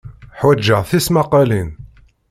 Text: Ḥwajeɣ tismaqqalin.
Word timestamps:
Ḥwajeɣ 0.39 0.81
tismaqqalin. 0.89 1.69